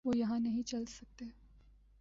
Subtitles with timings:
[0.05, 1.25] وہ یہاں نہیں چل سکتے۔